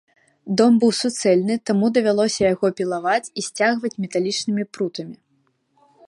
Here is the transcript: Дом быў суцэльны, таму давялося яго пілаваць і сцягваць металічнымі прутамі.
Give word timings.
Дом 0.59 0.77
быў 0.83 0.91
суцэльны, 0.99 1.57
таму 1.69 1.85
давялося 1.97 2.41
яго 2.53 2.67
пілаваць 2.79 3.31
і 3.41 3.45
сцягваць 3.47 3.93
металічнымі 4.05 4.63
прутамі. 4.79 5.15